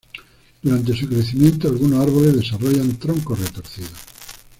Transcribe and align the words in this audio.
Durante 0.63 0.95
su 0.97 1.07
crecimiento 1.07 1.67
algunos 1.67 1.99
árboles 1.99 2.33
desarrollan 2.35 2.97
troncos 2.97 3.37
retorcidos. 3.39 3.91